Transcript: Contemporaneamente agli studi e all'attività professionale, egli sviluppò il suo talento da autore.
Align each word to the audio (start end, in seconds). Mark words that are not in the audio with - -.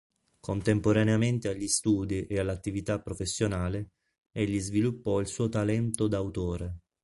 Contemporaneamente 0.39 1.47
agli 1.47 1.67
studi 1.67 2.25
e 2.25 2.39
all'attività 2.39 2.99
professionale, 2.99 3.91
egli 4.31 4.59
sviluppò 4.59 5.19
il 5.19 5.27
suo 5.27 5.47
talento 5.47 6.07
da 6.07 6.17
autore. 6.17 6.79